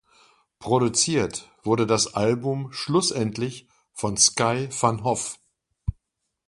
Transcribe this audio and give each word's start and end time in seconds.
Produziert 0.57 1.51
wurde 1.61 1.85
das 1.85 2.15
Album 2.15 2.73
schlussendlich 2.73 3.67
von 3.91 4.17
Sky 4.17 4.67
van 4.71 5.03
Hoff. 5.03 5.37